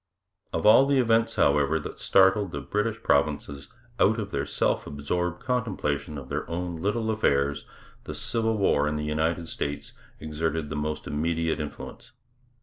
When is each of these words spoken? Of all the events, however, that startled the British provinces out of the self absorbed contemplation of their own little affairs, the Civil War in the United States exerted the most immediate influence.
Of 0.51 0.65
all 0.65 0.87
the 0.87 0.97
events, 0.97 1.35
however, 1.35 1.77
that 1.77 1.99
startled 1.99 2.49
the 2.49 2.59
British 2.59 3.03
provinces 3.03 3.67
out 3.99 4.19
of 4.19 4.31
the 4.31 4.47
self 4.47 4.87
absorbed 4.87 5.43
contemplation 5.45 6.17
of 6.17 6.27
their 6.27 6.49
own 6.49 6.77
little 6.77 7.11
affairs, 7.11 7.67
the 8.05 8.15
Civil 8.15 8.57
War 8.57 8.87
in 8.87 8.95
the 8.95 9.05
United 9.05 9.47
States 9.47 9.93
exerted 10.19 10.71
the 10.71 10.75
most 10.75 11.05
immediate 11.05 11.59
influence. 11.59 12.13